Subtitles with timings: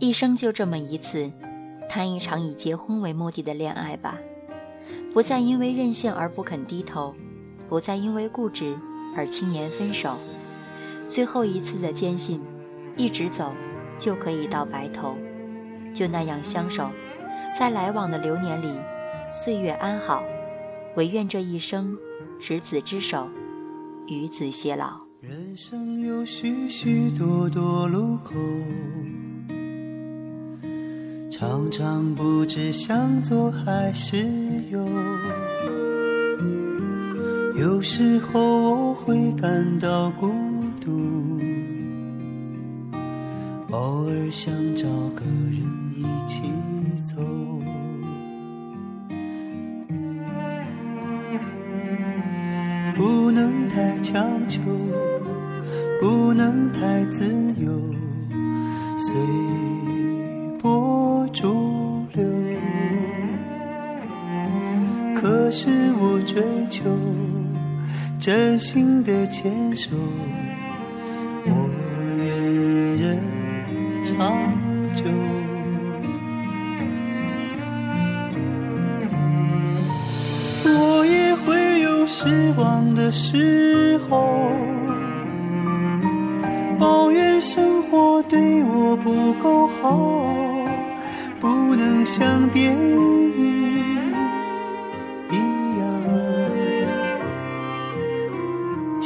[0.00, 1.30] 一生就这么一次，
[1.86, 4.16] 谈一场以结婚为目的的恋爱吧，
[5.12, 7.14] 不再因为任性而不肯低头，
[7.68, 8.74] 不再因为固执
[9.14, 10.16] 而轻言分手。
[11.06, 12.40] 最后一次的坚信，
[12.96, 13.52] 一直走
[13.98, 15.14] 就可以到白头，
[15.92, 16.88] 就那样相守，
[17.54, 18.80] 在来往的流年里，
[19.30, 20.24] 岁月安好。
[20.96, 21.94] 唯愿这一生，
[22.40, 23.28] 执子之手，
[24.06, 24.98] 与子偕老。
[25.20, 28.32] 人生有许许多多路口。
[31.40, 34.26] 常常不知向左还是
[34.68, 34.86] 右，
[37.58, 40.30] 有时候我会感到孤
[40.82, 41.40] 独，
[43.70, 45.64] 偶尔想找个人
[45.96, 46.42] 一起
[47.02, 47.22] 走。
[52.94, 54.60] 不能太强求，
[56.02, 57.24] 不能太自
[57.58, 57.72] 由，
[58.98, 59.99] 随。
[65.20, 65.68] 可是
[66.00, 66.82] 我追求
[68.18, 69.90] 真心的牵手，
[71.44, 71.68] 我
[72.16, 73.22] 愿人
[74.02, 74.50] 长
[74.94, 75.04] 久。
[80.64, 84.50] 我也会有失望的时候，
[86.78, 90.16] 抱怨生活对我不够好。
[91.38, 93.49] 不能像电影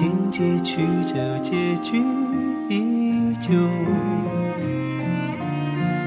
[0.00, 0.78] 情节曲
[1.12, 2.02] 折，结局
[2.70, 3.50] 依旧。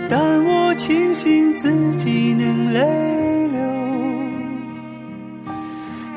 [0.09, 2.79] 但我庆幸自己能泪
[3.49, 3.61] 流，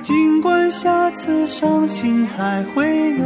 [0.02, 3.24] 尽管下次伤心还会有，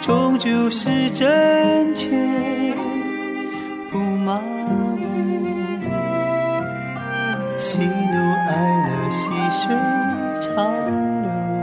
[0.00, 2.10] 终究是真切，
[3.92, 4.98] 不麻木。
[7.58, 8.56] 喜怒哀
[8.88, 9.28] 乐，细
[9.62, 9.72] 水
[10.40, 10.66] 长
[11.22, 11.53] 流。